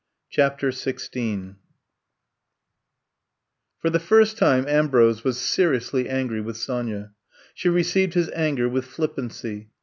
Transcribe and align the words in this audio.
CHAPTER 0.31 0.69
XVI 0.69 1.57
FIB 3.83 3.93
the 3.93 3.99
first 3.99 4.35
time 4.35 4.67
Ambrose 4.67 5.23
was 5.23 5.37
seri 5.37 5.77
ously 5.77 6.09
angry 6.09 6.41
with 6.41 6.57
Sonya. 6.57 7.11
She 7.53 7.69
re 7.69 7.83
ceived 7.83 8.13
his 8.15 8.31
anger 8.31 8.67
with 8.67 8.85
flippancy. 8.85 9.69